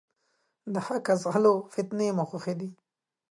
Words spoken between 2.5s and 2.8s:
دي.